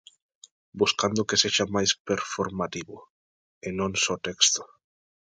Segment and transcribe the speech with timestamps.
[0.79, 2.97] Buscando que sexa máis performativo,
[3.67, 4.61] e non só texto.